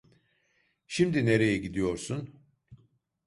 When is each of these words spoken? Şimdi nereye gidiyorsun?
Şimdi 0.87 1.25
nereye 1.25 1.57
gidiyorsun? 1.57 2.35